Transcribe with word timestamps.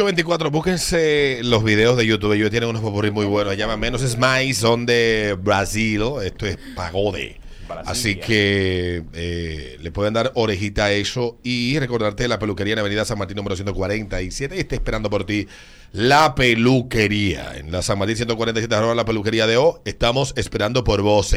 824, 0.00 0.50
búsquense 0.50 1.40
los 1.42 1.62
videos 1.62 1.94
de 1.98 2.06
YouTube. 2.06 2.32
Ellos 2.32 2.50
tienen 2.50 2.70
unos 2.70 2.80
popurrí 2.80 3.10
muy 3.10 3.26
buenos. 3.26 3.54
Llaman 3.54 3.78
Menos 3.78 4.00
Smile, 4.00 4.54
son 4.54 4.86
de 4.86 5.36
Brasil. 5.38 6.02
Esto 6.24 6.46
es 6.46 6.56
pagode. 6.74 7.38
Así 7.84 8.16
que 8.16 9.04
eh, 9.12 9.76
le 9.80 9.92
pueden 9.92 10.14
dar 10.14 10.32
orejita 10.34 10.86
a 10.86 10.92
eso 10.92 11.38
y 11.42 11.78
recordarte 11.78 12.26
la 12.28 12.38
peluquería 12.38 12.72
en 12.72 12.78
Avenida 12.78 13.04
San 13.04 13.18
Martín 13.18 13.36
número 13.36 13.54
147 13.54 14.56
y 14.56 14.58
está 14.58 14.74
esperando 14.74 15.10
por 15.10 15.24
ti 15.24 15.46
la 15.92 16.34
peluquería. 16.34 17.56
En 17.56 17.70
la 17.70 17.82
San 17.82 17.98
Martín 17.98 18.16
147 18.16 18.74
arroba 18.74 18.94
la 18.94 19.04
peluquería 19.04 19.46
de 19.46 19.58
O, 19.58 19.82
estamos 19.84 20.32
esperando 20.36 20.82
por 20.82 21.02
vos. 21.02 21.36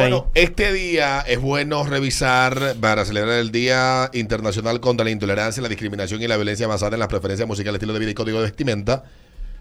Bueno, 0.00 0.30
este 0.34 0.70
día 0.74 1.20
es 1.20 1.40
bueno 1.40 1.82
revisar 1.82 2.76
para 2.78 3.06
celebrar 3.06 3.38
el 3.38 3.50
Día 3.50 4.10
Internacional 4.12 4.80
contra 4.80 5.04
la 5.04 5.10
Intolerancia, 5.10 5.62
la 5.62 5.70
Discriminación 5.70 6.20
y 6.20 6.28
la 6.28 6.36
Violencia 6.36 6.66
basada 6.66 6.94
en 6.94 7.00
las 7.00 7.08
preferencias 7.08 7.48
musicales, 7.48 7.76
estilo 7.76 7.94
de 7.94 8.00
vida 8.00 8.10
y 8.10 8.14
código 8.14 8.38
de 8.38 8.44
vestimenta. 8.44 9.04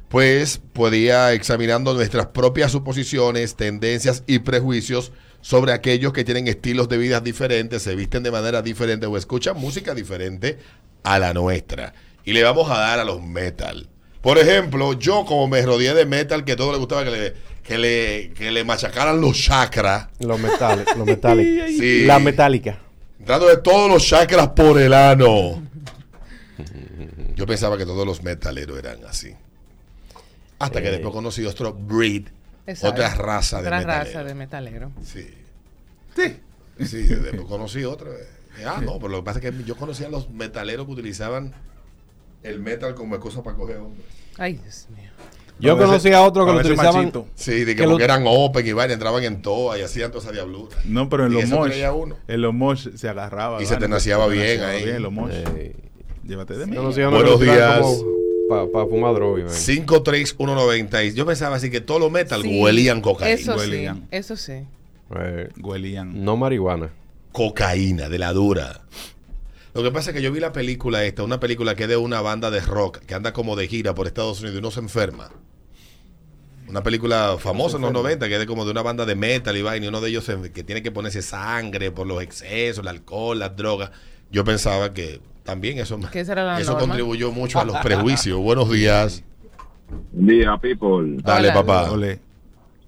Pues 0.09 0.59
podía 0.73 1.31
examinando 1.31 1.93
nuestras 1.93 2.27
propias 2.27 2.73
suposiciones, 2.73 3.55
tendencias 3.55 4.23
y 4.27 4.39
prejuicios 4.39 5.13
sobre 5.39 5.71
aquellos 5.71 6.11
que 6.11 6.25
tienen 6.25 6.49
estilos 6.49 6.89
de 6.89 6.97
vida 6.97 7.21
diferentes, 7.21 7.81
se 7.81 7.95
visten 7.95 8.21
de 8.21 8.31
manera 8.31 8.61
diferente 8.61 9.05
o 9.05 9.15
escuchan 9.15 9.57
música 9.57 9.95
diferente 9.95 10.57
a 11.03 11.19
la 11.19 11.33
nuestra. 11.33 11.93
Y 12.25 12.33
le 12.33 12.43
vamos 12.43 12.69
a 12.69 12.79
dar 12.79 12.99
a 12.99 13.05
los 13.05 13.23
metal. 13.23 13.87
Por 14.21 14.39
ejemplo, 14.39 14.93
yo 14.93 15.23
como 15.23 15.47
me 15.47 15.61
rodeé 15.61 15.93
de 15.93 16.05
metal 16.05 16.43
que 16.43 16.55
todo 16.55 16.71
le 16.71 16.79
gustaba 16.79 17.03
que 17.03 17.11
le, 17.11 17.33
que 17.65 17.77
le, 17.77 18.31
que 18.33 18.51
le 18.51 18.63
machacaran 18.63 19.19
los 19.19 19.37
chakras. 19.41 20.07
Los 20.19 20.39
metales, 20.39 20.85
los 20.95 21.05
metálicos. 21.05 21.69
Sí. 21.79 22.05
La 22.05 22.19
metálica. 22.19 22.79
Entrando 23.19 23.47
de 23.47 23.57
todos 23.57 23.89
los 23.89 24.05
chakras 24.05 24.49
por 24.49 24.79
el 24.79 24.93
ano. 24.93 25.61
Yo 27.35 27.45
pensaba 27.45 27.77
que 27.77 27.85
todos 27.85 28.05
los 28.05 28.23
metaleros 28.23 28.77
eran 28.79 29.03
así. 29.05 29.33
Hasta 30.59 30.81
que 30.81 30.87
Eh. 30.87 30.91
después 30.91 31.13
conocí 31.13 31.43
otro 31.45 31.73
breed, 31.73 32.27
Exacto. 32.65 32.89
otra 33.01 33.13
raza 33.15 33.61
de 33.61 33.67
Otra 33.67 33.79
metalero. 33.79 34.05
raza 34.05 34.23
de 34.23 34.33
metalero. 34.35 34.91
Sí. 35.03 35.27
Sí. 36.15 36.39
Sí, 36.85 37.03
después 37.03 37.45
conocí 37.47 37.83
otra. 37.83 38.09
Ah, 38.65 38.79
no, 38.81 38.95
pero 38.99 39.09
lo 39.09 39.17
que 39.17 39.23
pasa 39.23 39.39
es 39.39 39.51
que 39.51 39.63
yo 39.65 39.75
conocía 39.75 40.07
a 40.07 40.09
los 40.09 40.29
metaleros 40.29 40.85
que 40.85 40.91
utilizaban 40.93 41.53
el 42.43 42.59
metal 42.61 42.95
como 42.95 43.15
excusa 43.15 43.43
para 43.43 43.57
coger 43.57 43.77
hombres. 43.77 44.05
Ay, 44.37 44.53
Dios 44.53 44.87
mío. 44.95 45.09
Yo 45.59 45.77
conocí 45.77 46.11
a 46.11 46.21
otros 46.21 46.45
que 46.45 46.53
lo 46.53 46.59
utilizaban. 46.59 47.11
Sí, 47.35 47.63
de 47.63 47.65
que, 47.67 47.75
Que 47.75 47.83
lo- 47.83 47.91
porque 47.91 48.03
eran 48.03 48.23
open 48.27 48.67
y 48.67 48.73
vaina, 48.73 48.93
entraban 48.93 49.23
en 49.23 49.41
toa 49.41 49.77
y 49.79 49.81
hacían 49.81 50.11
toda 50.11 50.23
esa 50.23 50.31
diablura. 50.33 50.75
No, 50.85 51.07
pero 51.09 51.25
en 51.27 51.33
los 51.33 51.47
mosh, 51.49 51.71
en 52.27 52.41
los 52.41 52.53
mosh 52.53 52.89
se 52.95 53.07
agarraba. 53.09 53.61
Y 53.61 53.65
se 53.65 53.77
tenaciaba 53.77 54.27
se 54.27 54.33
bien 54.33 54.61
ahí. 54.63 54.83
bien, 54.83 55.01
los 55.01 55.11
mosh. 55.11 55.31
Eh, 55.33 55.75
Llévate 56.27 56.57
de 56.57 56.65
mí. 56.65 56.75
Buenos 56.75 56.95
días. 57.39 57.81
Para 58.49 58.85
fumar 58.87 59.13
droga. 59.15 59.43
man. 59.45 59.53
53190. 59.53 61.03
Y 61.03 61.13
Yo 61.13 61.25
pensaba 61.25 61.55
así 61.55 61.69
que 61.71 61.81
todos 61.81 61.99
los 62.01 62.11
metal 62.11 62.41
Sí, 62.41 62.59
huelían 62.61 63.01
cocaína. 63.01 63.33
Eso 63.33 63.57
sí, 63.59 63.87
eso 64.11 64.35
sí. 64.37 64.53
Eh, 65.19 65.49
Huelían. 65.61 66.23
no 66.23 66.35
marihuana. 66.37 66.89
cocaína, 67.31 68.07
de 68.09 68.17
la 68.19 68.33
dura. 68.33 68.81
Lo 69.75 69.83
que 69.83 69.91
pasa 69.91 70.11
es 70.11 70.15
que 70.15 70.21
yo 70.21 70.31
vi 70.31 70.39
la 70.39 70.53
película 70.53 71.03
esta, 71.03 71.23
una 71.23 71.39
película 71.39 71.75
que 71.75 71.83
es 71.83 71.89
de 71.89 71.97
una 71.97 72.21
banda 72.21 72.49
de 72.49 72.61
rock 72.61 72.99
que 72.99 73.13
anda 73.13 73.33
como 73.33 73.55
de 73.57 73.67
gira 73.67 73.93
por 73.93 74.07
Estados 74.07 74.39
Unidos 74.39 74.55
y 74.55 74.59
uno 74.59 74.71
se 74.71 74.79
enferma. 74.79 75.29
Una 76.67 76.81
película 76.81 77.35
famosa 77.37 77.75
en 77.75 77.83
los 77.83 77.91
90 77.91 78.27
que 78.27 78.33
es 78.35 78.39
de 78.39 78.45
como 78.47 78.65
de 78.65 78.71
una 78.71 78.81
banda 78.81 79.05
de 79.05 79.15
metal 79.15 79.55
y 79.55 79.61
vaina 79.61 79.85
y 79.85 79.89
uno 79.89 80.01
de 80.01 80.09
ellos 80.09 80.23
se- 80.23 80.51
que 80.51 80.63
tiene 80.63 80.81
que 80.81 80.91
ponerse 80.91 81.21
sangre 81.21 81.91
por 81.91 82.07
los 82.07 82.23
excesos, 82.23 82.79
el 82.83 82.87
alcohol, 82.87 83.37
las 83.37 83.55
drogas. 83.55 83.91
Yo 84.31 84.43
pensaba 84.43 84.93
que 84.93 85.19
también 85.43 85.77
eso, 85.77 85.99
eso 86.11 86.71
norma. 86.71 86.79
contribuyó 86.79 87.31
mucho 87.31 87.59
a 87.59 87.65
los 87.65 87.75
prejuicios. 87.77 88.39
Buenos 88.39 88.71
días. 88.71 89.23
Buen 90.13 90.27
día, 90.39 90.57
people. 90.57 91.17
Dale, 91.21 91.49
Hola. 91.49 91.53
papá. 91.53 91.89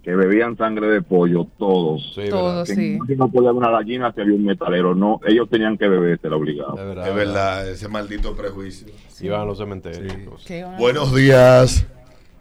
Que 0.07 0.15
bebían 0.15 0.56
sangre 0.56 0.88
de 0.88 1.01
pollo, 1.01 1.48
todos. 1.59 2.13
Sí, 2.15 2.30
Todo, 2.30 2.45
verdad. 2.45 2.65
Que 2.65 2.75
sí. 2.75 2.98
No 3.18 3.30
podía 3.30 3.50
haber 3.50 3.62
una 3.62 3.71
gallina, 3.71 4.13
si 4.13 4.21
había 4.21 4.36
un 4.36 4.45
metalero. 4.45 4.95
No, 4.95 5.19
ellos 5.27 5.50
tenían 5.50 5.77
que 5.77 5.86
beberse 5.89 6.30
la 6.30 6.38
obligado. 6.38 6.77
De 6.77 6.86
verdad. 6.86 7.09
Es 7.09 7.13
verdad, 7.15 7.69
ese 7.69 7.89
maldito 7.89 8.33
prejuicio. 8.33 8.88
Iban 9.19 9.42
a 9.42 9.44
los 9.44 9.57
cementerios. 9.57 10.13
Sí. 10.13 10.19
y 10.21 10.25
cosas. 10.25 10.48
¿Qué 10.48 10.63
van 10.63 10.75
a 10.75 10.77
Buenos 10.77 11.13
días. 11.13 11.86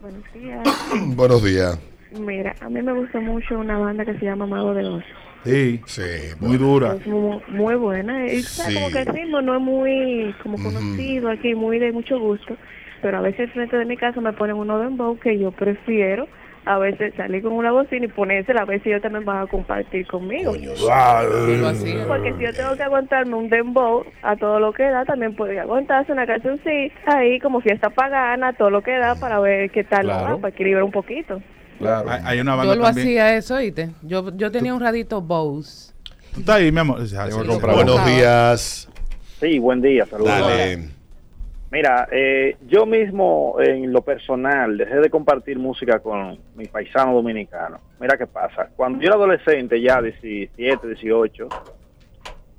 Buenos 0.00 0.22
días. 0.32 0.62
Buenos 1.16 1.42
días. 1.44 1.80
Mira, 2.16 2.54
a 2.60 2.68
mí 2.68 2.80
me 2.82 2.92
gusta 2.92 3.18
mucho 3.18 3.58
una 3.58 3.76
banda 3.78 4.04
que 4.04 4.16
se 4.16 4.24
llama 4.26 4.46
Mago 4.46 4.72
de 4.72 4.84
Oz. 4.86 5.04
Sí, 5.42 5.80
Sí, 5.86 6.02
muy 6.38 6.50
bueno. 6.58 6.66
dura. 6.72 6.94
Es 6.94 7.06
muy, 7.08 7.40
muy 7.48 7.74
buena. 7.74 8.26
Y 8.32 8.42
Sí. 8.44 8.74
como 8.74 8.90
que 8.92 9.00
el 9.00 9.06
ritmo 9.06 9.42
no 9.42 9.56
es 9.56 9.60
muy 9.60 10.32
como 10.40 10.56
conocido 10.62 11.30
aquí, 11.30 11.56
muy 11.56 11.80
de 11.80 11.90
mucho 11.90 12.20
gusto. 12.20 12.56
Pero 13.02 13.18
a 13.18 13.22
veces 13.22 13.50
frente 13.50 13.76
de 13.76 13.86
mi 13.86 13.96
casa 13.96 14.20
me 14.20 14.32
ponen 14.34 14.54
uno 14.54 14.78
de 14.78 14.84
dembow 14.84 15.18
que 15.18 15.36
yo 15.36 15.50
prefiero 15.50 16.28
a 16.66 16.78
veces 16.78 17.14
salir 17.16 17.42
con 17.42 17.52
una 17.52 17.70
bocina 17.70 18.06
y 18.06 18.08
ponérsela 18.08 18.62
a 18.62 18.64
ver 18.64 18.82
si 18.82 18.88
ellos 18.90 19.00
también 19.00 19.24
van 19.24 19.38
a 19.42 19.46
compartir 19.46 20.06
conmigo. 20.08 20.52
Porque 20.52 22.34
si 22.36 22.44
yo 22.44 22.52
tengo 22.52 22.76
que 22.76 22.82
aguantarme 22.82 23.34
un 23.36 23.48
dembow 23.48 24.04
a 24.22 24.36
todo 24.36 24.58
lo 24.58 24.72
que 24.72 24.82
da, 24.82 25.04
también 25.04 25.34
podría 25.36 25.62
aguantarse 25.62 26.10
una 26.12 26.26
cancioncita 26.26 27.18
ahí 27.18 27.38
como 27.40 27.60
fiesta 27.60 27.88
pagana, 27.90 28.52
todo 28.52 28.70
lo 28.70 28.82
que 28.82 28.98
da 28.98 29.14
para 29.14 29.38
ver 29.40 29.70
qué 29.70 29.84
tal 29.84 30.06
lo 30.08 30.12
Claro. 30.12 30.34
va, 30.34 30.40
para 30.42 30.54
equilibrar 30.54 30.82
un 30.82 30.90
poquito. 30.92 31.40
Claro. 31.78 32.10
Hay, 32.10 32.20
hay 32.24 32.40
una 32.40 32.56
banda 32.56 32.74
Yo 32.74 32.78
lo 32.80 32.84
también. 32.86 33.06
hacía 33.08 33.36
eso, 33.36 33.54
¿oíste? 33.56 33.90
Yo, 34.02 34.36
yo 34.36 34.50
tenía 34.50 34.74
un 34.74 34.80
radito 34.80 35.20
Bose. 35.22 35.92
Tú 36.34 36.40
estás 36.40 36.56
ahí, 36.56 36.72
mi 36.72 36.80
amor. 36.80 37.06
Sí, 37.06 37.14
sí. 37.16 37.60
Buenos 37.62 38.06
días. 38.06 38.88
Sí, 39.38 39.58
buen 39.58 39.80
día, 39.82 40.04
saludos. 40.06 40.30
Dale. 40.30 40.95
Mira, 41.76 42.08
eh, 42.10 42.56
yo 42.66 42.86
mismo 42.86 43.56
en 43.60 43.92
lo 43.92 44.00
personal 44.00 44.78
dejé 44.78 44.94
de 44.96 45.10
compartir 45.10 45.58
música 45.58 45.98
con 45.98 46.38
mi 46.54 46.64
paisano 46.68 47.12
dominicano. 47.12 47.80
Mira 48.00 48.16
qué 48.16 48.26
pasa. 48.26 48.70
Cuando 48.74 48.98
yo 49.00 49.08
era 49.08 49.16
adolescente, 49.16 49.78
ya 49.78 50.00
17, 50.00 50.86
18, 50.86 51.48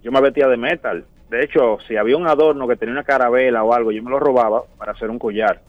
yo 0.03 0.11
me 0.11 0.21
vestía 0.21 0.47
de 0.47 0.57
metal. 0.57 1.03
De 1.31 1.43
hecho, 1.43 1.79
si 1.87 1.97
había 1.97 2.15
un 2.15 2.27
adorno 2.27 2.67
que 2.67 2.75
tenía 2.75 2.93
una 2.93 3.03
carabela 3.03 3.63
o 3.63 3.73
algo, 3.73 3.91
yo 3.91 4.03
me 4.03 4.11
lo 4.11 4.19
robaba 4.19 4.61
para 4.77 4.91
hacer 4.91 5.09
un 5.09 5.17
collar. 5.17 5.61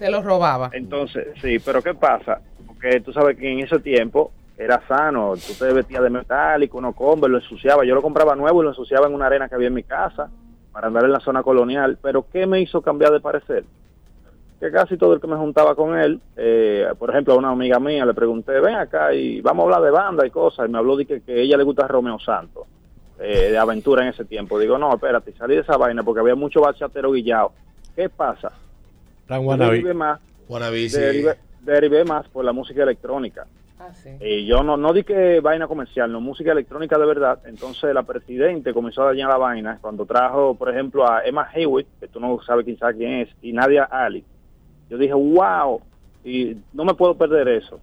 Te 0.00 0.10
lo 0.10 0.20
robaba. 0.20 0.70
Entonces, 0.72 1.28
sí, 1.40 1.60
pero 1.60 1.80
¿qué 1.82 1.94
pasa? 1.94 2.40
Porque 2.66 3.00
tú 3.02 3.12
sabes 3.12 3.38
que 3.38 3.48
en 3.48 3.60
ese 3.60 3.78
tiempo 3.78 4.32
era 4.58 4.82
sano, 4.88 5.34
tú 5.36 5.52
te 5.56 5.72
vestías 5.72 6.02
de 6.02 6.10
metálico, 6.10 6.78
uno 6.78 6.92
combe, 6.92 7.28
lo 7.28 7.38
ensuciaba, 7.38 7.84
yo 7.84 7.94
lo 7.94 8.02
compraba 8.02 8.34
nuevo 8.34 8.62
y 8.62 8.64
lo 8.64 8.70
ensuciaba 8.70 9.06
en 9.06 9.14
una 9.14 9.26
arena 9.26 9.48
que 9.48 9.54
había 9.54 9.68
en 9.68 9.74
mi 9.74 9.84
casa 9.84 10.28
para 10.76 10.88
andar 10.88 11.04
en 11.04 11.12
la 11.12 11.20
zona 11.20 11.42
colonial, 11.42 11.96
pero 12.02 12.26
¿qué 12.30 12.46
me 12.46 12.60
hizo 12.60 12.82
cambiar 12.82 13.10
de 13.10 13.20
parecer? 13.20 13.64
Que 14.60 14.70
casi 14.70 14.98
todo 14.98 15.14
el 15.14 15.22
que 15.22 15.26
me 15.26 15.36
juntaba 15.36 15.74
con 15.74 15.98
él, 15.98 16.20
eh, 16.36 16.86
por 16.98 17.08
ejemplo, 17.08 17.32
a 17.32 17.38
una 17.38 17.48
amiga 17.48 17.80
mía 17.80 18.04
le 18.04 18.12
pregunté, 18.12 18.60
ven 18.60 18.74
acá 18.74 19.14
y 19.14 19.40
vamos 19.40 19.62
a 19.62 19.64
hablar 19.64 19.82
de 19.84 19.90
banda 19.90 20.26
y 20.26 20.30
cosas, 20.30 20.68
y 20.68 20.70
me 20.70 20.76
habló 20.76 20.98
de 20.98 21.06
que, 21.06 21.22
que 21.22 21.32
a 21.32 21.36
ella 21.36 21.56
le 21.56 21.64
gusta 21.64 21.88
Romeo 21.88 22.18
Santos, 22.18 22.64
eh, 23.18 23.52
de 23.52 23.56
aventura 23.56 24.02
en 24.02 24.08
ese 24.10 24.26
tiempo. 24.26 24.58
Digo, 24.58 24.76
no, 24.76 24.92
espérate, 24.92 25.32
salí 25.32 25.54
de 25.54 25.62
esa 25.62 25.78
vaina 25.78 26.02
porque 26.02 26.20
había 26.20 26.34
mucho 26.34 26.60
bachatero 26.60 27.10
guillado. 27.10 27.52
¿Qué 27.94 28.10
pasa? 28.10 28.52
Derivé 29.70 29.94
más 29.94 30.20
derivé 31.62 32.04
más 32.04 32.28
por 32.28 32.44
la 32.44 32.52
música 32.52 32.82
electrónica. 32.82 33.46
Ah, 33.78 33.92
sí. 33.92 34.10
Y 34.20 34.46
yo 34.46 34.62
no, 34.62 34.76
no 34.76 34.92
di 34.92 35.02
que 35.04 35.40
vaina 35.40 35.66
comercial, 35.68 36.10
no 36.10 36.20
música 36.20 36.52
electrónica 36.52 36.98
de 36.98 37.06
verdad. 37.06 37.40
Entonces 37.46 37.92
la 37.92 38.02
presidente 38.04 38.72
comenzó 38.72 39.02
a 39.02 39.06
dañar 39.06 39.28
la 39.28 39.36
vaina 39.36 39.78
cuando 39.80 40.06
trajo, 40.06 40.54
por 40.54 40.70
ejemplo, 40.70 41.06
a 41.10 41.22
Emma 41.24 41.46
Hewitt, 41.54 41.86
que 42.00 42.08
tú 42.08 42.18
no 42.18 42.38
sabes 42.46 42.64
quizá 42.64 42.92
quién 42.94 43.20
es, 43.20 43.28
y 43.42 43.52
Nadia 43.52 43.84
Ali. 43.84 44.24
Yo 44.88 44.96
dije, 44.96 45.12
wow, 45.14 45.80
y 46.24 46.56
no 46.72 46.84
me 46.84 46.94
puedo 46.94 47.14
perder 47.16 47.48
eso. 47.48 47.78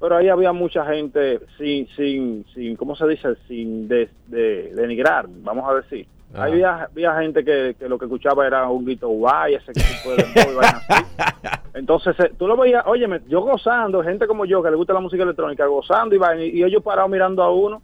Pero 0.00 0.16
ahí 0.16 0.28
había 0.28 0.52
mucha 0.52 0.84
gente 0.84 1.40
sin, 1.56 1.86
sin, 1.96 2.44
sin 2.52 2.76
¿cómo 2.76 2.94
se 2.94 3.06
dice? 3.06 3.36
Sin 3.48 3.88
de, 3.88 4.10
de- 4.26 4.74
denigrar, 4.74 5.26
vamos 5.28 5.64
a 5.70 5.74
decir. 5.76 6.06
Ahí 6.34 6.52
había, 6.52 6.82
había 6.84 7.20
gente 7.20 7.44
que, 7.44 7.76
que 7.78 7.88
lo 7.88 7.96
que 7.96 8.06
escuchaba 8.06 8.44
era 8.46 8.68
un 8.68 8.84
grito 8.84 9.08
guay, 9.08 9.54
ese 9.54 9.72
tipo 9.72 10.10
de 10.16 10.24
Entonces, 11.74 12.14
eh, 12.20 12.32
tú 12.38 12.46
lo 12.46 12.56
veías, 12.56 12.84
oye, 12.86 13.06
yo 13.28 13.40
gozando, 13.40 14.02
gente 14.02 14.28
como 14.28 14.44
yo 14.44 14.62
que 14.62 14.70
le 14.70 14.76
gusta 14.76 14.92
la 14.92 15.00
música 15.00 15.24
electrónica, 15.24 15.66
gozando 15.66 16.14
y 16.14 16.18
vaina, 16.18 16.44
y 16.44 16.62
ellos 16.62 16.82
parados 16.82 17.10
mirando 17.10 17.42
a 17.42 17.52
uno, 17.52 17.82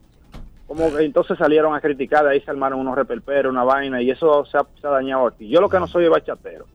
como 0.69 0.95
que 0.95 1.05
entonces 1.05 1.37
salieron 1.37 1.75
a 1.75 1.81
criticar, 1.81 2.25
de 2.25 2.31
ahí 2.31 2.41
se 2.41 2.51
armaron 2.51 2.79
unos 2.79 2.95
repelperos, 2.95 3.51
una 3.51 3.65
vaina, 3.65 4.01
y 4.01 4.11
eso 4.11 4.45
se 4.45 4.57
ha, 4.57 4.65
se 4.81 4.87
ha 4.87 4.91
dañado 4.91 5.27
aquí. 5.27 5.49
Yo 5.49 5.61
lo 5.61 5.69
que 5.69 5.81
no 5.81 5.89
soy 5.89 6.05
es 6.05 6.11
bachatero. 6.11 6.67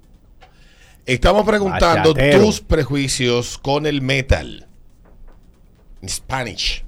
Estamos 1.06 1.45
preguntando 1.45 2.13
Bachatero. 2.13 2.44
tus 2.44 2.59
prejuicios 2.59 3.57
con 3.59 3.85
el 3.85 4.01
metal. 4.01 4.65
En 6.01 6.09
Spanish. 6.09 6.83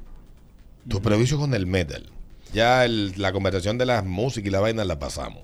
Tus 0.90 1.00
prejuicios 1.00 1.40
con 1.40 1.54
el 1.54 1.66
metal. 1.68 2.04
Ya 2.54 2.86
el- 2.86 3.14
la 3.18 3.32
conversación 3.32 3.78
de 3.78 3.86
las 3.86 4.06
músicas 4.06 4.48
y 4.48 4.52
la 4.52 4.60
vaina 4.60 4.84
la 4.86 5.00
pasamos. 5.00 5.42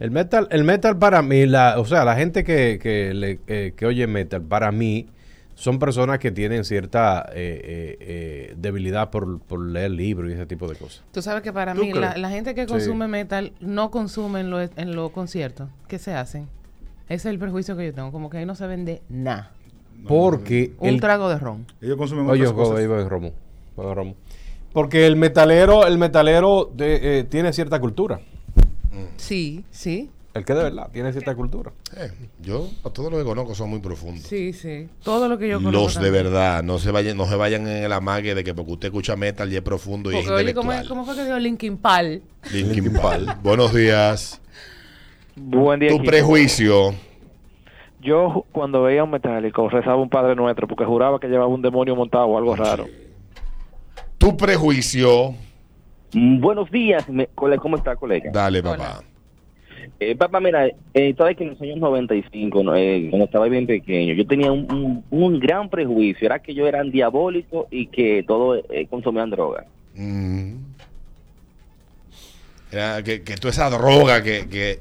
El 0.00 0.10
metal, 0.10 0.48
el 0.50 0.64
metal 0.64 0.98
para 0.98 1.22
mí, 1.22 1.46
la, 1.46 1.78
o 1.78 1.84
sea, 1.84 2.04
la 2.04 2.16
gente 2.16 2.44
que, 2.44 2.78
que, 2.82 3.14
le- 3.14 3.40
eh, 3.46 3.72
que 3.76 3.86
oye 3.86 4.06
metal, 4.06 4.42
para 4.42 4.72
mí, 4.72 5.06
son 5.54 5.78
personas 5.78 6.18
que 6.18 6.30
tienen 6.32 6.64
cierta 6.64 7.24
eh, 7.32 7.60
eh, 7.64 7.96
eh, 8.00 8.54
debilidad 8.58 9.10
por, 9.10 9.40
por 9.40 9.60
leer 9.60 9.90
libros 9.92 10.30
y 10.30 10.34
ese 10.34 10.44
tipo 10.46 10.68
de 10.68 10.76
cosas. 10.76 11.02
Tú 11.12 11.22
sabes 11.22 11.42
que 11.42 11.52
para 11.52 11.72
¿Tú 11.74 11.80
mí, 11.82 11.92
la, 11.94 12.28
gente 12.28 12.54
que 12.54 12.62
Sí. 12.62 12.66
consume 12.68 13.08
metal 13.08 13.52
no 13.60 13.90
consume 13.90 14.40
en 14.40 14.50
los 14.50 14.68
en 14.76 15.08
conciertos. 15.10 15.68
¿Qué 15.88 15.98
se 15.98 16.12
hacen? 16.14 16.46
Ese 17.08 17.14
es 17.14 17.26
el 17.26 17.38
prejuicio 17.38 17.76
que 17.76 17.86
yo 17.86 17.94
tengo. 17.94 18.12
Como 18.12 18.28
que 18.28 18.38
ahí 18.38 18.44
no 18.46 18.54
se 18.54 18.66
vende 18.66 19.00
nada. 19.08 19.52
Porque 20.06 20.72
Un 20.78 20.90
el, 20.90 21.00
trago 21.00 21.28
de 21.30 21.38
ron. 21.38 21.64
Ellos 21.80 21.96
consumen 21.96 22.28
Oye, 22.28 22.44
Romo, 22.44 23.32
oye, 23.76 23.94
Romo. 23.94 24.14
Porque 24.76 25.06
el 25.06 25.16
metalero, 25.16 25.86
el 25.86 25.96
metalero 25.96 26.70
de- 26.74 27.20
eh, 27.20 27.24
tiene 27.24 27.50
cierta 27.54 27.80
cultura. 27.80 28.20
Sí, 29.16 29.64
sí, 29.70 30.10
El 30.34 30.44
que 30.44 30.52
de 30.52 30.64
verdad 30.64 30.90
tiene 30.92 31.10
cierta 31.12 31.34
cultura. 31.34 31.72
Eh, 31.96 32.10
yo, 32.42 32.68
a 32.84 32.90
todos 32.90 33.10
los 33.10 33.20
que 33.20 33.24
conozco 33.24 33.54
son 33.54 33.70
muy 33.70 33.78
profundos. 33.80 34.24
sí, 34.24 34.52
sí. 34.52 34.86
Todo 35.02 35.30
lo 35.30 35.38
que 35.38 35.48
yo 35.48 35.56
conozco. 35.62 35.78
Los 35.84 35.94
de 35.94 36.02
también. 36.02 36.24
verdad, 36.24 36.62
no 36.62 36.78
se 36.78 36.90
vayan, 36.90 37.16
no 37.16 37.24
se 37.24 37.36
vayan 37.36 37.66
en 37.66 37.84
el 37.84 37.90
amague 37.94 38.34
de 38.34 38.44
que 38.44 38.52
porque 38.52 38.72
usted 38.72 38.88
escucha 38.88 39.16
metal 39.16 39.50
y 39.50 39.56
es 39.56 39.62
profundo 39.62 40.12
y 40.12 40.16
es 40.18 40.28
oye, 40.28 40.52
¿cómo, 40.52 40.72
es- 40.72 40.80
intelectual. 40.80 40.88
cómo 40.88 41.04
fue 41.06 41.14
que 41.16 41.24
dijo 41.24 41.38
Linkin 41.38 41.78
Park? 41.78 42.20
Linkin 42.52 42.92
Park. 42.92 43.38
Buenos 43.42 43.72
días. 43.72 44.42
Buen 45.36 45.80
día. 45.80 45.88
Tu 45.88 45.94
equipo. 45.94 46.10
prejuicio. 46.10 46.94
Yo 48.02 48.44
cuando 48.52 48.82
veía 48.82 49.04
un 49.04 49.10
metálico 49.10 49.70
rezaba 49.70 49.96
un 49.96 50.10
Padre 50.10 50.36
Nuestro 50.36 50.68
porque 50.68 50.84
juraba 50.84 51.18
que 51.18 51.28
llevaba 51.28 51.46
un 51.48 51.62
demonio 51.62 51.96
montado 51.96 52.26
o 52.26 52.36
algo 52.36 52.54
raro. 52.54 52.86
Tu 54.26 54.36
prejuicio. 54.36 55.36
Mm, 56.12 56.40
Buenos 56.40 56.68
días, 56.72 57.06
¿cómo 57.36 57.76
está, 57.76 57.94
colega? 57.94 58.28
Dale, 58.32 58.60
papá. 58.60 59.00
Eh, 60.00 60.16
papá, 60.16 60.40
mira, 60.40 60.66
eh, 60.94 61.14
sabes 61.16 61.36
que 61.36 61.44
en 61.44 61.50
los 61.50 61.62
años 61.62 61.76
95, 61.78 62.64
¿no? 62.64 62.74
Eh, 62.74 63.06
cuando 63.08 63.26
estaba 63.26 63.46
bien 63.46 63.68
pequeño, 63.68 64.14
yo 64.14 64.26
tenía 64.26 64.50
un, 64.50 64.66
un- 64.72 65.04
un 65.10 65.38
gran 65.38 65.68
prejuicio, 65.70 66.26
era 66.26 66.40
que 66.40 66.54
yo 66.54 66.66
era 66.66 66.82
diabólico 66.82 67.68
y 67.70 67.86
que 67.86 68.24
todos 68.26 68.64
eh, 68.70 68.88
consumían 68.90 69.30
droga. 69.30 69.64
Mm. 69.94 70.54
Era 72.72 73.00
que, 73.04 73.22
que 73.22 73.36
toda 73.36 73.52
esa 73.52 73.70
droga 73.70 74.24
que, 74.24 74.48
que, 74.48 74.80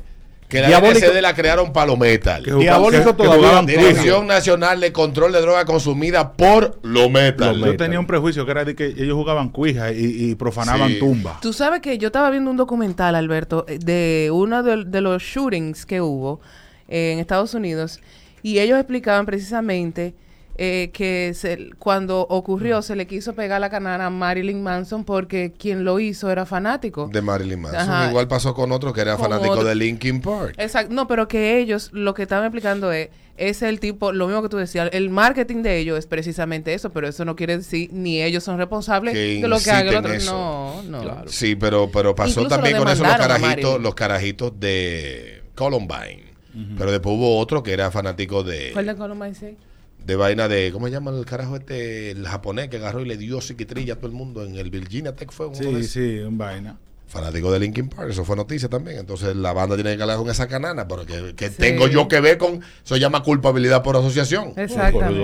que 0.55 0.61
la 0.61 0.67
Diabólico. 0.67 0.99
DNCD 1.07 1.21
la 1.21 1.33
crearon 1.35 1.71
para 1.73 1.87
los 1.87 1.97
metal. 1.99 2.43
Que 2.43 2.51
jugaban- 2.51 2.61
Diabólico 2.63 3.03
que- 3.03 3.09
que 3.11 3.23
todavía. 3.23 3.37
jugaban 3.47 3.65
Dirección 3.65 4.27
Nacional 4.27 4.79
de 4.79 4.91
Control 4.91 5.31
de 5.31 5.41
Droga 5.41 5.65
Consumida 5.65 6.33
por 6.33 6.79
lo 6.83 7.09
metal. 7.09 7.59
Yo 7.63 7.77
tenía 7.77 7.99
un 7.99 8.07
prejuicio 8.07 8.45
que 8.45 8.51
era 8.51 8.65
de 8.65 8.75
que 8.75 8.85
ellos 8.87 9.13
jugaban 9.13 9.49
cuija 9.49 9.91
y, 9.91 10.29
y 10.31 10.35
profanaban 10.35 10.89
Sí. 10.91 10.99
tumbas. 10.99 11.39
Tú 11.41 11.53
sabes 11.53 11.81
que 11.81 11.97
yo 11.97 12.07
estaba 12.07 12.29
viendo 12.29 12.49
un 12.51 12.57
documental, 12.57 13.15
Alberto, 13.15 13.65
eh, 13.67 13.77
de 13.79 14.29
uno 14.33 14.63
de, 14.63 14.85
de 14.85 15.01
los 15.01 15.21
shootings 15.21 15.85
que 15.85 16.01
hubo 16.01 16.39
eh, 16.87 17.11
en 17.13 17.19
Estados 17.19 17.53
Unidos 17.53 17.99
y 18.43 18.59
ellos 18.59 18.77
explicaban 18.77 19.25
precisamente 19.25 20.13
eh, 20.57 20.89
que 20.93 21.33
se- 21.35 21.71
cuando 21.79 22.21
ocurrió 22.29 22.81
se 22.81 22.95
le 22.95 23.07
quiso 23.07 23.33
pegar 23.33 23.59
la 23.59 23.69
canana 23.69 24.05
a 24.05 24.09
Marilyn 24.09 24.63
Manson 24.63 25.03
porque 25.03 25.51
quien 25.57 25.83
lo 25.83 25.99
hizo 25.99 26.31
era 26.31 26.45
fanático. 26.45 27.09
De 27.11 27.21
Marilyn 27.21 27.59
Manson. 27.61 27.81
Ajá. 27.81 28.09
Igual 28.09 28.27
pasó 28.27 28.53
con 28.53 28.71
otro 28.71 28.93
que 28.93 29.01
era 29.01 29.15
Con 29.17 29.25
fanático 29.25 29.53
otro. 29.53 29.63
de 29.65 29.75
Linkin 29.75 30.21
Park. 30.21 30.55
Exacto, 30.57 30.93
no, 30.93 31.07
pero 31.07 31.27
que 31.27 31.59
ellos 31.59 31.89
lo 31.93 32.13
que 32.13 32.23
estaban 32.23 32.45
explicando 32.45 32.91
es, 32.93 33.09
es 33.37 33.61
el 33.63 33.81
tipo, 33.81 34.13
lo 34.13 34.27
mismo 34.27 34.41
que 34.43 34.47
tú 34.49 34.55
decías, 34.55 34.89
el 34.93 35.09
marketing 35.09 35.61
de 35.61 35.77
ellos 35.79 35.99
es 35.99 36.07
precisamente 36.07 36.73
eso, 36.73 36.89
pero 36.91 37.07
eso 37.09 37.25
no 37.25 37.35
quiere 37.35 37.57
decir 37.57 37.89
ni 37.91 38.21
ellos 38.23 38.43
son 38.45 38.57
responsables 38.57 39.13
Que 39.13 39.41
de 39.41 39.47
lo 39.49 39.59
que 39.59 39.71
haga 39.71 39.89
el 39.91 39.95
otro. 39.97 40.13
eso. 40.13 40.81
No, 40.87 41.03
no. 41.03 41.23
Sí, 41.27 41.57
pero, 41.57 41.89
pero 41.91 42.15
pasó 42.15 42.39
Incluso 42.41 42.49
también 42.55 42.77
con 42.77 42.87
eso 42.87 43.03
los 43.03 43.13
carajitos, 43.17 43.81
los 43.81 43.93
carajitos 43.93 44.57
de 44.59 45.43
Columbine. 45.55 46.23
Pero 46.77 46.89
después 46.89 47.17
hubo 47.17 47.37
otro 47.37 47.61
que 47.63 47.73
era 47.73 47.91
fanático 47.91 48.41
de, 48.41 48.69
¿Cuál 48.71 48.85
de 48.85 48.95
Columbine 48.95 49.35
sí? 49.35 49.57
De 50.05 50.15
vaina 50.15 50.47
de, 50.47 50.71
¿cómo 50.71 50.85
se 50.87 50.93
llama 50.93 51.11
el 51.11 51.25
carajo 51.25 51.55
este? 51.55 52.11
El 52.11 52.27
japonés 52.27 52.69
que 52.69 52.77
agarró 52.77 53.01
y 53.01 53.05
le 53.05 53.17
dio 53.17 53.41
psiquitrilla 53.41 53.93
a 53.93 53.95
todo 53.97 54.07
el 54.07 54.13
mundo 54.13 54.43
en 54.43 54.55
el 54.55 54.69
Virginia 54.69 55.15
Tech 55.15 55.31
fue 55.31 55.47
uno 55.47 55.55
Sí, 55.55 55.83
sí, 55.83 56.19
un 56.19 56.37
vaina. 56.37 56.77
Fanático 57.07 57.51
de 57.51 57.59
Linkin 57.59 57.87
Park, 57.87 58.09
eso 58.09 58.25
fue 58.25 58.35
noticia 58.35 58.67
también. 58.67 58.97
Entonces 58.97 59.35
la 59.35 59.53
banda 59.53 59.75
tiene 59.75 59.95
que 59.95 60.01
hablar 60.01 60.17
con 60.17 60.27
esa 60.27 60.47
canana, 60.47 60.87
pero 60.87 61.05
que, 61.05 61.35
que 61.35 61.49
Sí. 61.49 61.55
tengo 61.59 61.87
yo 61.87 62.07
que 62.07 62.19
ver 62.19 62.39
con, 62.39 62.55
eso 62.55 62.95
se 62.95 62.99
llama 62.99 63.21
culpabilidad 63.21 63.83
por 63.83 63.95
asociación. 63.95 64.53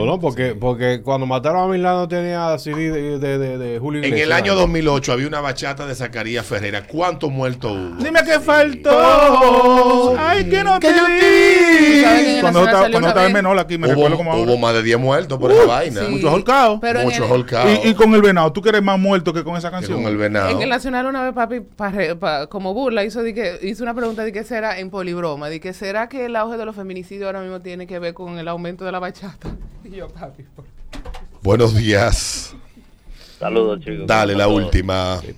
¿no? 0.06 0.20
Porque, 0.20 0.54
porque 0.54 1.02
cuando 1.04 1.26
mataron 1.26 1.64
a 1.64 1.68
Milano 1.74 2.08
tenía 2.08 2.56
CD 2.60 2.92
de, 2.92 3.18
de, 3.20 3.38
de, 3.40 3.58
de 3.58 3.80
Julio 3.80 4.00
En 4.00 4.06
Iglesias. 4.06 4.28
el 4.28 4.32
año 4.32 4.54
2008 4.56 5.12
había 5.12 5.28
una 5.28 5.42
bachata 5.42 5.88
de 5.88 5.96
Zacarías 5.96 6.46
Ferreira. 6.46 6.86
¿Cuántos 6.86 7.32
muertos 7.32 7.72
hubo? 7.72 8.02
Dime 8.04 8.20
qué 8.26 8.40
faltó. 8.40 10.16
Ay, 10.20 10.48
que 10.50 10.64
no 10.64 10.80
te 10.80 10.88
vi. 10.94 10.94
¿Sabes 10.94 11.10
que 11.10 12.04
en 12.04 12.11
Cuando 12.52 12.70
estaba- 12.70 12.90
cuando 12.92 13.08
estaba 13.10 13.26
en 13.28 13.34
menor 13.34 13.60
aquí, 13.60 13.78
me 13.78 13.88
Hubo, 13.88 13.94
recuerdo 13.96 14.18
como 14.18 14.32
hubo 14.36 14.40
ahora. 14.50 14.60
más 14.62 14.74
de 14.74 14.84
10 14.84 15.00
muertos 15.00 15.38
por 15.40 15.52
esa 15.52 15.66
vaina. 15.66 16.02
sí. 16.02 16.12
Muchos 16.12 16.32
holcados. 16.34 16.80
Muchos 17.04 17.32
holcados. 17.32 17.80
Y, 17.84 17.90
y 17.90 17.94
con 17.94 18.14
el 18.14 18.22
venado, 18.22 18.52
tú 18.54 18.62
que 18.62 18.70
eres 18.70 18.84
más 18.84 19.00
muerto 19.00 19.34
que 19.34 19.44
con 19.44 19.56
esa 19.56 19.70
que 19.70 19.76
canción. 19.76 20.02
con 20.04 20.12
el 20.12 20.18
venado. 20.18 20.50
En 20.50 20.62
el 20.62 20.70
Nacional 20.70 21.06
una 21.06 21.24
vez 21.24 21.34
papi, 21.34 21.62
pa 21.62 22.48
como 22.48 22.74
burla, 22.74 23.04
hizo, 23.04 23.24
de 23.24 23.34
que, 23.34 23.60
hizo 23.64 23.84
una 23.84 23.94
pregunta 23.94 24.24
de 24.24 24.32
qué 24.32 24.44
será 24.44 24.80
en 24.80 24.90
polibroma, 24.90 25.50
de 25.50 25.60
que 25.60 25.74
será 25.74 26.10
que 26.10 26.26
el 26.26 26.36
auge 26.36 26.58
de 26.58 26.66
los 26.66 26.76
feminicidios 26.76 27.26
ahora 27.28 27.42
mismo 27.42 27.60
tiene 27.60 27.88
que 27.88 28.00
ver 28.00 28.14
con 28.14 28.38
el 28.40 28.48
aumento 28.48 28.86
de 28.86 28.92
la 28.92 29.00
bachata. 29.00 29.50
Y 29.84 29.96
yo, 29.96 30.08
papi. 30.10 30.44
Buenos 31.42 31.76
días. 31.76 32.56
Saludos, 33.40 33.80
chicos. 33.80 34.06
Dale 34.06 34.36
la 34.36 34.46
¿Cómo 34.46 34.60
están 34.60 34.66
última. 34.68 35.18
Sí, 35.22 35.36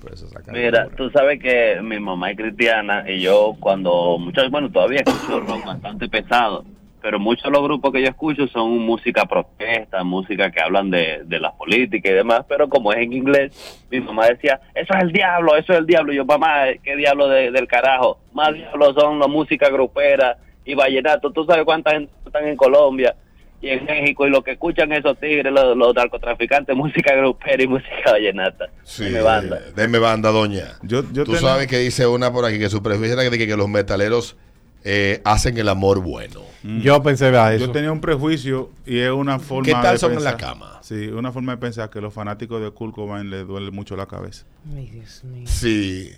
Mira, 0.52 0.88
tú 0.94 1.08
sabes 1.10 1.40
que 1.40 1.80
mi 1.82 1.98
mamá 1.98 2.30
es 2.30 2.36
cristiana 2.36 3.02
y 3.10 3.20
yo 3.22 3.56
cuando 3.58 4.18
muchos, 4.18 4.50
bueno, 4.50 4.70
todavía 4.70 5.00
escucho 5.06 5.40
rock 5.40 5.64
bastante 5.64 6.06
pesado, 6.10 6.64
pero 7.04 7.18
muchos 7.18 7.44
de 7.44 7.50
los 7.50 7.62
grupos 7.62 7.92
que 7.92 8.00
yo 8.00 8.08
escucho 8.08 8.48
son 8.48 8.78
música 8.78 9.26
protesta, 9.26 10.02
música 10.04 10.50
que 10.50 10.58
hablan 10.62 10.88
de, 10.90 11.20
de 11.26 11.38
la 11.38 11.52
política 11.54 12.08
y 12.08 12.14
demás, 12.14 12.46
pero 12.48 12.66
como 12.70 12.94
es 12.94 12.98
en 13.00 13.12
inglés, 13.12 13.84
mi 13.90 14.00
mamá 14.00 14.26
decía, 14.28 14.58
eso 14.74 14.94
es 14.94 15.02
el 15.02 15.12
diablo, 15.12 15.54
eso 15.54 15.74
es 15.74 15.80
el 15.80 15.86
diablo. 15.86 16.14
Y 16.14 16.16
yo, 16.16 16.24
mamá, 16.24 16.64
¿qué 16.82 16.96
diablo 16.96 17.28
de- 17.28 17.50
del 17.50 17.68
carajo? 17.68 18.20
Más 18.32 18.54
diablo 18.54 18.94
son 18.94 19.18
la 19.18 19.26
música 19.26 19.68
grupera 19.68 20.38
y 20.64 20.74
vallenato. 20.74 21.30
¿Tú 21.30 21.44
sabes 21.44 21.66
cuánta 21.66 21.90
gente 21.90 22.10
están 22.24 22.48
en 22.48 22.56
Colombia? 22.56 23.14
Y 23.60 23.68
en 23.68 23.84
México, 23.84 24.26
y 24.26 24.30
lo 24.30 24.42
que 24.42 24.52
escuchan 24.52 24.90
esos 24.92 25.18
tigres, 25.20 25.52
los, 25.52 25.76
los 25.76 25.94
narcotraficantes, 25.94 26.74
música 26.74 27.14
grupera 27.14 27.62
y 27.62 27.66
música 27.66 28.12
vallenata. 28.12 28.66
Sí, 28.82 29.04
Deme 29.04 29.20
banda. 29.20 29.58
deme 29.76 29.98
banda, 29.98 30.30
doña. 30.30 30.78
Yo, 30.82 31.02
yo 31.12 31.24
Tú 31.24 31.34
sabes 31.36 31.66
que 31.66 31.78
dice 31.78 32.06
una 32.06 32.32
por 32.32 32.46
aquí 32.46 32.58
que 32.58 32.70
su 32.70 32.78
era 32.78 33.30
que, 33.30 33.46
que 33.46 33.56
los 33.56 33.68
metaleros 33.68 34.38
eh, 34.86 35.22
hacen 35.24 35.56
el 35.56 35.68
amor 35.70 36.00
bueno. 36.00 36.42
Yo 36.62 37.02
pensé 37.02 37.26
a 37.26 37.54
eso. 37.54 37.66
Yo 37.66 37.72
tenía 37.72 37.90
un 37.90 38.00
prejuicio 38.00 38.70
y 38.84 38.98
es 38.98 39.10
una 39.10 39.38
forma 39.38 39.64
¿Qué 39.64 39.72
tal 39.72 39.94
de 39.94 39.98
son 39.98 40.12
en 40.12 40.22
la 40.22 40.36
cama? 40.36 40.78
Sí, 40.82 41.08
una 41.08 41.32
forma 41.32 41.52
de 41.52 41.58
pensar 41.58 41.88
que 41.88 42.02
los 42.02 42.12
fanáticos 42.12 42.62
de 42.62 42.70
Kurt 42.70 42.94
Cobain 42.94 43.30
les 43.30 43.46
duele 43.46 43.70
mucho 43.70 43.96
la 43.96 44.06
cabeza. 44.06 44.44
Ay, 44.76 44.90
Dios 44.90 45.24
mío. 45.24 45.46
Sí, 45.46 46.12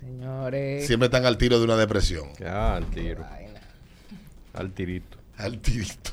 Señores. 0.00 0.86
siempre 0.86 1.06
están 1.06 1.26
al 1.26 1.36
tiro 1.36 1.58
de 1.58 1.64
una 1.64 1.76
depresión. 1.76 2.28
Ah, 2.44 2.76
al 2.76 2.86
tiro. 2.86 3.24
Al 4.54 4.72
tirito. 4.72 5.18
Al 5.36 5.58
tirito. 5.58 6.12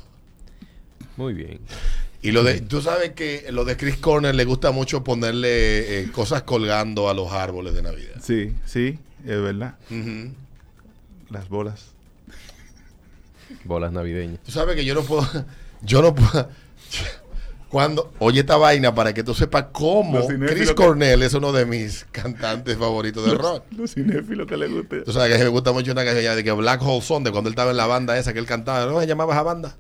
Muy 1.16 1.34
bien. 1.34 1.62
Y 2.22 2.32
lo 2.32 2.44
de, 2.44 2.60
tú 2.60 2.82
sabes 2.82 3.12
que 3.12 3.46
lo 3.52 3.64
de 3.64 3.78
Chris 3.78 3.98
Corner 3.98 4.36
le 4.36 4.44
gusta 4.46 4.72
mucho 4.72 5.04
ponerle 5.04 6.02
eh, 6.02 6.12
cosas 6.12 6.44
colgando 6.44 7.10
a 7.10 7.14
los 7.14 7.32
árboles 7.32 7.74
de 7.74 7.82
Navidad. 7.82 8.16
Sí, 8.22 8.52
sí, 8.66 9.00
es 9.26 9.42
verdad. 9.42 9.76
Ujú. 9.90 10.32
Las 11.30 11.50
bolas. 11.50 11.88
Bolas 13.64 13.92
navideñas. 13.92 14.40
Tú 14.44 14.52
sabes 14.52 14.76
que 14.76 14.86
yo 14.86 14.94
no 14.96 15.04
puedo, 15.04 15.28
yo 15.82 16.02
no 16.02 16.14
puedo. 16.16 16.50
Cuando, 17.70 18.14
oye 18.20 18.40
esta 18.42 18.56
vaina 18.58 18.96
para 18.96 19.14
que 19.14 19.22
tú 19.24 19.34
sepas 19.34 19.66
cómo 19.74 20.26
Chris 20.28 20.70
que- 20.70 20.76
Cornell 20.76 21.22
es 21.24 21.34
uno 21.34 21.52
de 21.52 21.66
mis 21.66 22.06
cantantes 22.12 22.78
favoritos 22.78 23.26
de 23.26 23.34
rock. 23.34 23.64
Los 23.76 23.94
cinéfilos 23.96 24.48
que 24.48 24.56
les 24.56 24.72
guste. 24.72 25.02
Tú 25.02 25.12
sabes 25.12 25.36
que 25.38 25.44
me 25.44 25.50
gusta 25.50 25.74
mucho 25.74 25.92
una 25.92 26.06
canción 26.06 26.36
de 26.38 26.44
que 26.44 26.52
Black 26.54 26.82
Hole 26.82 27.02
Sun, 27.02 27.24
de 27.26 27.32
cuando 27.32 27.50
él 27.50 27.54
estaba 27.54 27.72
en 27.72 27.78
la 27.78 27.88
banda 27.88 28.18
esa 28.18 28.32
que 28.32 28.40
él 28.40 28.46
cantaba. 28.46 28.86
¿No 28.86 29.00
se 29.02 29.08
llamaba 29.08 29.34
esa 29.34 29.44
banda? 29.44 29.76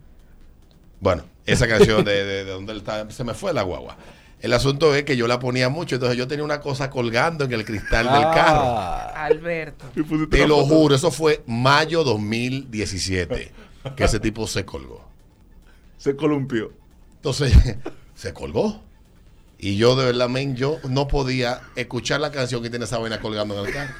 Bueno, 0.99 1.23
esa 1.45 1.67
canción 1.67 2.03
de, 2.03 2.25
de, 2.25 2.43
de 2.43 2.51
donde 2.51 2.73
él 2.73 2.79
estaba, 2.79 3.09
se 3.11 3.23
me 3.23 3.33
fue 3.33 3.53
la 3.53 3.61
guagua. 3.61 3.95
El 4.41 4.53
asunto 4.53 4.93
es 4.93 5.03
que 5.03 5.17
yo 5.17 5.27
la 5.27 5.39
ponía 5.39 5.69
mucho, 5.69 5.95
entonces 5.95 6.17
yo 6.17 6.27
tenía 6.27 6.43
una 6.43 6.59
cosa 6.59 6.89
colgando 6.89 7.45
en 7.45 7.53
el 7.53 7.65
cristal 7.65 8.05
del 8.05 8.23
carro. 8.33 8.61
Ah, 8.77 9.25
Alberto. 9.25 9.85
Y 9.95 10.03
pusiste 10.03 10.37
Te 10.37 10.47
lo 10.47 10.63
juro, 10.65 10.93
eso 10.95 11.09
fue 11.09 11.41
mayo 11.47 12.03
2017 12.03 13.51
que 13.95 14.03
ese 14.03 14.19
tipo 14.19 14.45
se 14.47 14.65
colgó. 14.65 15.03
Se 15.97 16.15
columpió. 16.15 16.71
Entonces, 17.15 17.53
se 18.15 18.33
colgó. 18.33 18.81
Y 19.57 19.77
yo, 19.77 19.95
de 19.95 20.05
verdad, 20.05 20.29
men, 20.29 20.55
yo 20.55 20.77
no 20.89 21.07
podía 21.07 21.61
escuchar 21.75 22.19
la 22.19 22.31
canción 22.31 22.61
que 22.61 22.69
tiene 22.69 22.85
esa 22.85 22.97
vaina 22.99 23.19
colgando 23.19 23.57
en 23.59 23.65
el 23.67 23.73
carro. 23.73 23.93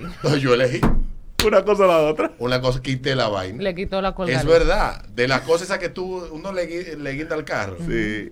Entonces 0.00 0.40
yo 0.40 0.54
elegí 0.54 0.80
Una 1.44 1.62
cosa 1.62 1.84
a 1.84 1.88
la 1.88 1.98
otra. 1.98 2.32
una 2.38 2.60
cosa, 2.60 2.80
quité 2.80 3.14
la 3.14 3.28
vaina. 3.28 3.62
Le 3.62 3.74
quitó 3.74 4.00
la 4.00 4.14
colgada. 4.14 4.40
Es 4.40 4.46
verdad, 4.46 5.04
de 5.08 5.28
las 5.28 5.42
cosas 5.42 5.62
esas 5.62 5.78
que 5.78 5.88
tú, 5.90 6.24
uno 6.32 6.52
le, 6.52 6.96
le 6.96 7.12
guinda 7.12 7.34
al 7.34 7.44
carro. 7.44 7.76
Sí. 7.86 8.30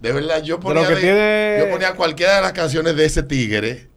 De 0.00 0.12
verdad, 0.12 0.42
yo 0.42 0.60
ponía, 0.60 0.82
de- 0.88 0.96
tiene- 1.00 1.56
yo 1.58 1.70
ponía 1.72 1.94
cualquiera 1.94 2.36
de 2.36 2.42
las 2.42 2.52
canciones 2.52 2.94
de 2.96 3.04
ese 3.04 3.22
tigre. 3.22 3.88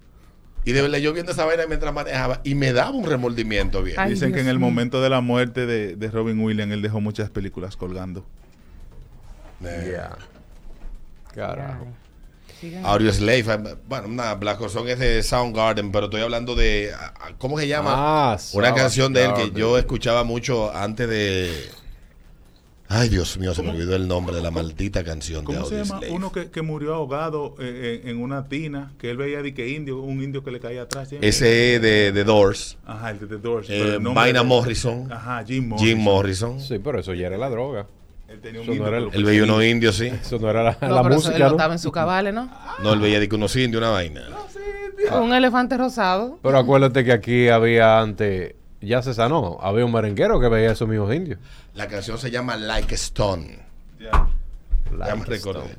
Y 0.63 0.73
de 0.73 0.81
verdad, 0.83 0.99
yo 0.99 1.11
viendo 1.13 1.31
esa 1.31 1.45
vaina 1.45 1.63
mientras 1.67 1.93
manejaba. 1.93 2.41
Y 2.43 2.53
me 2.55 2.71
daba 2.73 2.91
un 2.91 3.05
remordimiento 3.05 3.81
bien. 3.83 3.99
Ay, 3.99 4.11
Dicen 4.11 4.31
que 4.33 4.41
en 4.41 4.47
el 4.47 4.59
momento 4.59 5.01
de 5.01 5.09
la 5.09 5.21
muerte 5.21 5.65
de, 5.65 5.95
de 5.95 6.07
Robin 6.11 6.39
Williams, 6.39 6.71
él 6.73 6.81
dejó 6.81 7.01
muchas 7.01 7.29
películas 7.29 7.75
colgando. 7.75 8.25
Ya. 9.61 10.17
Carajo. 11.35 11.87
Audio 12.83 13.11
Slave, 13.11 13.39
eh, 13.39 13.75
bueno, 13.87 14.07
una 14.07 14.35
Black 14.35 14.59
Song 14.69 14.87
es 14.87 14.99
de 14.99 15.23
Soundgarden, 15.23 15.91
pero 15.91 16.05
estoy 16.05 16.21
hablando 16.21 16.53
de, 16.53 16.91
ah, 16.95 17.31
¿cómo 17.39 17.57
se 17.59 17.67
llama? 17.67 17.93
Ah, 17.95 18.37
Una 18.53 18.75
canción 18.75 19.13
de 19.13 19.25
él 19.25 19.33
que 19.33 19.51
yo 19.59 19.77
escuchaba 19.79 20.23
mucho 20.23 20.75
antes 20.75 21.09
de... 21.09 21.69
Ay, 22.93 23.07
Dios 23.09 23.37
mío, 23.37 23.53
se 23.53 23.63
me 23.63 23.69
olvidó 23.69 23.95
el 23.95 24.05
nombre 24.07 24.35
de 24.35 24.41
la 24.41 24.51
maldita 24.51 25.03
canción 25.03 25.45
de 25.45 25.53
¿Cómo 25.53 25.65
se 25.65 25.75
Audio 25.79 25.83
llama? 25.85 25.99
Slave. 25.99 26.13
Uno 26.13 26.31
que, 26.31 26.51
que 26.51 26.61
murió 26.61 26.93
ahogado 26.95 27.55
eh, 27.59 28.01
en, 28.03 28.09
en 28.09 28.17
una 28.21 28.49
tina, 28.49 28.91
que 28.99 29.09
él 29.11 29.17
veía 29.17 29.41
de 29.41 29.53
que 29.53 29.69
indio, 29.69 29.99
un 30.01 30.21
indio 30.21 30.43
que 30.43 30.51
le 30.51 30.59
caía 30.59 30.81
atrás. 30.81 31.07
siempre. 31.09 31.29
Ese 31.29 31.75
es 31.75 31.81
de 31.81 32.11
The 32.13 32.23
Doors, 32.25 32.77
Ajá, 32.85 33.11
el 33.11 33.19
de 33.19 33.27
The 33.27 33.37
Doors. 33.37 33.69
eh, 33.69 33.77
pero 33.81 33.85
el 33.95 34.03
nombre 34.03 34.21
Vaina 34.21 34.39
de- 34.39 34.45
Morrison, 34.45 35.11
Ajá, 35.11 35.43
Jim 35.47 35.69
Morrison. 35.69 35.87
Jim 35.87 35.97
Morrison. 36.03 36.59
Sí, 36.59 36.79
pero 36.83 36.99
eso 36.99 37.13
ya 37.13 37.27
era 37.27 37.37
la 37.37 37.49
droga. 37.49 37.87
Él 38.27 38.39
tenía 38.41 38.61
un 38.61 38.67
no 38.67 38.73
indio 38.73 38.87
era 38.87 38.97
el- 38.97 39.09
Él 39.13 39.23
veía 39.23 39.43
unos 39.43 39.63
indios, 39.63 39.95
sí. 39.95 40.07
Eso 40.07 40.39
no 40.39 40.49
era 40.49 40.61
la, 40.63 40.77
No, 40.81 40.95
la 40.95 41.03
pero 41.03 41.15
eso, 41.15 41.27
él 41.29 41.33
música, 41.33 41.39
no 41.39 41.51
estaba 41.51 41.73
en 41.73 41.79
su 41.79 41.91
cabales, 41.91 42.33
¿no? 42.33 42.49
No, 42.83 42.93
él 42.93 42.99
veía 42.99 43.19
de 43.19 43.29
que 43.29 43.35
unos 43.35 43.55
indios, 43.55 43.81
una 43.81 43.89
vaina. 43.91 44.21
Un 45.21 45.33
elefante 45.33 45.77
rosado. 45.77 46.39
Pero 46.43 46.57
acuérdate 46.57 47.03
que 47.03 47.11
aquí 47.11 47.47
había 47.49 47.99
antes, 47.99 48.53
ya 48.81 49.01
se 49.01 49.13
sanó, 49.13 49.57
había 49.61 49.85
un 49.85 49.91
merenguero 49.91 50.39
que 50.39 50.47
veía 50.49 50.71
esos 50.71 50.87
mismos 50.87 51.13
indios. 51.13 51.39
La 51.75 51.87
canción 51.87 52.17
se 52.17 52.31
llama 52.31 52.57
Like 52.57 52.93
a 52.93 52.95
Stone. 52.95 53.59
Ya. 53.99 54.09
Ya 54.11 54.97
me 54.97 54.97
Like 54.97 55.25
recordé. 55.25 55.59
Stone. 55.61 55.75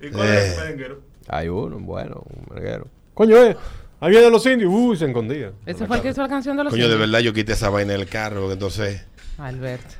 ¿Y 0.00 0.10
cuál 0.10 0.28
es 0.28 0.34
Eh. 0.34 0.52
el 0.54 0.60
merenguero? 0.60 1.00
Hay 1.28 1.48
uno, 1.48 1.78
bueno, 1.78 2.22
un 2.28 2.46
merenguero. 2.54 2.88
Coño, 3.14 3.36
eh, 3.36 3.56
ahí 4.00 4.10
vienen 4.10 4.32
los 4.32 4.44
indios, 4.46 4.70
uy, 4.74 4.96
se 4.96 5.06
escondía. 5.06 5.52
Ese 5.66 5.86
fue 5.86 5.96
el 5.96 6.02
que 6.02 6.08
hizo 6.10 6.20
la 6.22 6.28
canción 6.28 6.56
de 6.56 6.64
los 6.64 6.72
Coño, 6.72 6.82
de 6.88 6.92
indios. 6.94 7.10
verdad 7.10 7.20
yo 7.24 7.32
quité 7.32 7.52
esa 7.52 7.68
vaina 7.70 7.92
del 7.92 8.08
carro, 8.08 8.40
porque 8.40 8.54
entonces... 8.54 9.04
Alberto. 9.38 9.94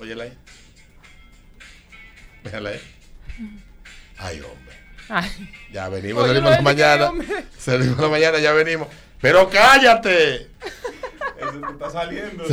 Óyela 0.00 0.24
ahí. 0.24 0.32
Déjala 2.44 2.70
ahí. 2.70 2.80
Ay, 4.18 4.40
hombre. 4.40 4.76
Ay, 5.08 5.30
Ya 5.72 5.88
venimos, 5.88 6.24
Oye, 6.24 6.32
salimos 6.34 6.50
la 6.50 6.62
mañana. 6.62 7.12
Salimos 7.58 7.98
la 7.98 8.08
mañana, 8.08 8.38
ya 8.38 8.52
venimos. 8.52 8.88
¡Pero 9.20 9.48
cállate! 9.48 10.48
Eso 11.38 11.60
te 11.66 11.72
está 11.72 11.90
saliendo. 11.90 12.44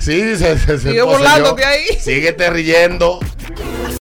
Sí, 0.00 0.36
se, 0.36 0.36
se, 0.36 0.58
se 0.58 0.78
Sigue 0.78 1.02
burlándote 1.02 1.64
ahí. 1.64 1.86
Síguete 2.00 2.50
riendo. 2.50 3.20